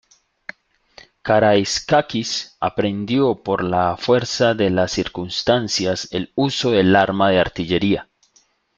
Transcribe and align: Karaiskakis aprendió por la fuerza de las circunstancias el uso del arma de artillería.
Karaiskakis 1.21 2.47
aprendió 2.59 3.35
por 3.43 3.63
la 3.63 3.95
fuerza 3.97 4.55
de 4.55 4.71
las 4.71 4.93
circunstancias 4.93 6.07
el 6.09 6.31
uso 6.33 6.71
del 6.71 6.95
arma 6.95 7.29
de 7.29 7.39
artillería. 7.39 8.09